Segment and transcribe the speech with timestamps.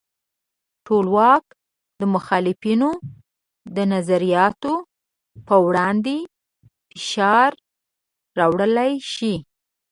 [0.85, 1.45] ټولواک
[1.99, 2.89] د مخالفینو
[3.75, 4.73] د نظریاتو
[5.45, 6.17] پر وړاندې
[6.97, 7.51] فشار
[8.39, 9.35] راوړلی شي.